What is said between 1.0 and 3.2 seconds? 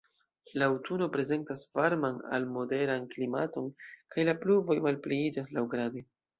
prezentas varman al moderan